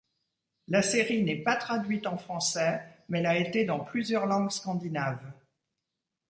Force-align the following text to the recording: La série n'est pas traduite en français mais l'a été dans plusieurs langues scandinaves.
La 0.67 0.81
série 0.81 1.21
n'est 1.21 1.43
pas 1.43 1.55
traduite 1.55 2.07
en 2.07 2.17
français 2.17 2.81
mais 3.07 3.21
l'a 3.21 3.37
été 3.37 3.65
dans 3.65 3.79
plusieurs 3.81 4.25
langues 4.25 4.49
scandinaves. 4.49 5.31